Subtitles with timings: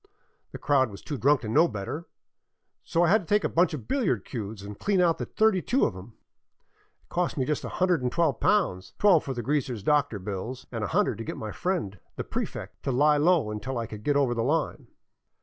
[0.51, 2.07] The crowd was too drunk to know better,
[2.83, 5.61] so I had to take a bunch of billiard cues and clean out the thirty
[5.61, 6.15] two of them.
[7.03, 10.65] It cost me just a hundred and twelve pounds— twelve for the greasers' doctor bills
[10.71, 14.01] and a hundred to get my friend the subprefect to lie low until I could
[14.01, 14.87] get over the line.